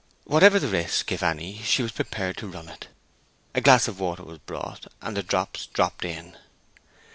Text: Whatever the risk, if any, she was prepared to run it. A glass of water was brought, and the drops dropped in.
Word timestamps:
Whatever 0.23 0.57
the 0.57 0.67
risk, 0.67 1.11
if 1.11 1.21
any, 1.21 1.61
she 1.61 1.83
was 1.83 1.91
prepared 1.91 2.35
to 2.37 2.47
run 2.47 2.69
it. 2.69 2.87
A 3.53 3.61
glass 3.61 3.87
of 3.87 3.99
water 3.99 4.23
was 4.23 4.39
brought, 4.39 4.87
and 4.99 5.15
the 5.15 5.21
drops 5.21 5.67
dropped 5.67 6.05
in. 6.05 6.35